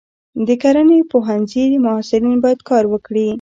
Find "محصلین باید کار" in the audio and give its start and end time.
1.85-2.83